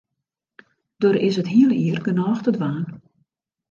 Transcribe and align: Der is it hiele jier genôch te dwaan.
Der 1.03 1.15
is 1.27 1.35
it 1.41 1.51
hiele 1.53 1.75
jier 1.81 2.01
genôch 2.07 2.41
te 2.43 2.51
dwaan. 2.57 2.83